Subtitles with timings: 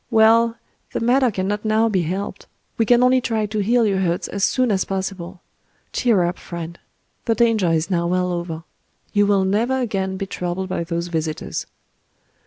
[0.09, 0.57] Well,
[0.93, 4.71] the matter cannot now be helped;—we can only try to heal your hurts as soon
[4.71, 5.41] as possible...
[5.93, 8.63] Cheer up, friend!—the danger is now well over.
[9.13, 11.67] You will never again be troubled by those visitors."